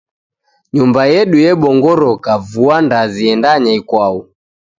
Nyumba 0.75 1.01
yedu 1.13 1.37
yebongoroka 1.45 2.31
vua 2.49 2.77
ndazi 2.85 3.19
yendanya 3.27 3.71
ikwau. 3.79 4.17